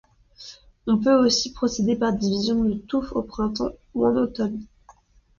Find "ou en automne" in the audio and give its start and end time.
3.93-4.65